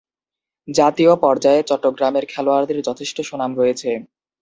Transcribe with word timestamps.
জাতীয় 0.67 1.13
পর্যায়ে 1.23 1.61
চট্টগ্রামের 1.69 2.25
খেলোয়াড়দের 2.31 2.79
যথেষ্ট 2.87 3.17
সুনাম 3.29 3.51
রয়েছে। 3.55 3.89